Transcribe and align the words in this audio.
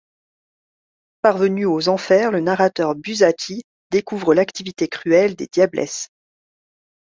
Parvenu 1.21 1.65
aux 1.67 1.87
Enfers, 1.87 2.31
le 2.31 2.39
narrateur 2.39 2.95
Buzzati 2.95 3.61
découvre 3.91 4.33
l’activité 4.33 4.87
cruelle 4.87 5.35
des 5.35 5.45
diablesses. 5.45 6.07